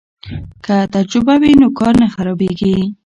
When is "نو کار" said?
1.61-1.93